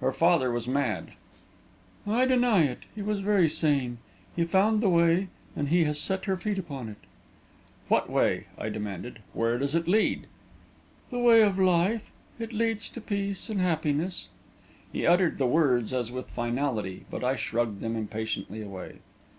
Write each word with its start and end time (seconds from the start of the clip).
"Her 0.00 0.12
father 0.12 0.50
was 0.50 0.66
mad." 0.66 1.12
"I 2.06 2.24
deny 2.24 2.62
it. 2.62 2.84
He 2.94 3.02
was 3.02 3.20
very 3.20 3.50
sane. 3.50 3.98
He 4.34 4.44
found 4.44 4.80
the 4.80 4.88
Way, 4.88 5.28
and 5.54 5.68
he 5.68 5.84
has 5.84 6.00
set 6.00 6.24
her 6.24 6.38
feet 6.38 6.58
upon 6.58 6.88
it." 6.88 6.96
"What 7.88 8.08
way?" 8.08 8.46
I 8.56 8.70
demanded. 8.70 9.18
"Where 9.34 9.58
does 9.58 9.74
it 9.74 9.86
lead?" 9.86 10.26
"The 11.10 11.18
Way 11.18 11.42
of 11.42 11.58
life. 11.58 12.10
It 12.38 12.54
leads 12.54 12.88
to 12.88 13.02
peace 13.02 13.50
and 13.50 13.60
happiness." 13.60 14.30
He 14.90 15.06
uttered 15.06 15.36
the 15.36 15.46
words 15.46 15.92
as 15.92 16.10
with 16.10 16.30
finality; 16.30 17.04
but 17.10 17.22
I 17.22 17.36
shrugged 17.36 17.82
them 17.82 17.94
impatiently 17.94 18.62
away. 18.62 19.00